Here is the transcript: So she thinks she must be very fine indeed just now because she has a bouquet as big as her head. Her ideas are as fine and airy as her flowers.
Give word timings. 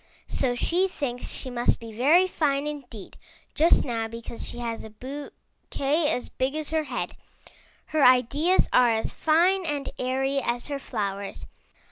So 0.27 0.55
she 0.55 0.87
thinks 0.87 1.29
she 1.29 1.51
must 1.51 1.79
be 1.79 1.93
very 1.93 2.25
fine 2.25 2.65
indeed 2.65 3.17
just 3.53 3.85
now 3.85 4.07
because 4.07 4.43
she 4.49 4.57
has 4.57 4.83
a 4.83 4.89
bouquet 4.89 6.09
as 6.09 6.27
big 6.29 6.55
as 6.55 6.71
her 6.71 6.85
head. 6.85 7.15
Her 7.85 8.03
ideas 8.03 8.67
are 8.73 8.89
as 8.89 9.13
fine 9.13 9.63
and 9.63 9.91
airy 9.99 10.39
as 10.39 10.65
her 10.69 10.79
flowers. 10.79 11.45